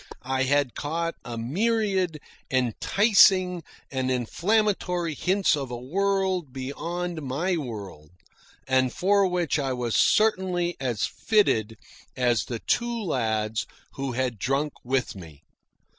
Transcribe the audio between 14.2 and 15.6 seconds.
drunk with me.